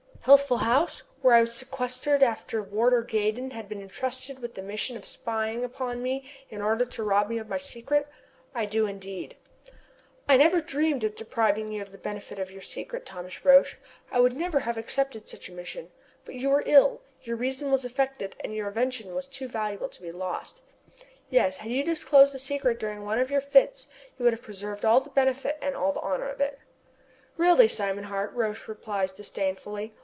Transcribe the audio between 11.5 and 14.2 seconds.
you of the benefit of your secret, Thomas Roch. I